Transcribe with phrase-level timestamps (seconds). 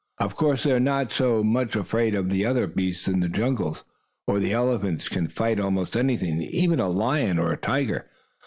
[0.17, 3.83] Of course they are not so much afraid of the other beasts in the jungles,
[4.25, 8.07] for the elephant can fight almost anything, even a lion or a tiger.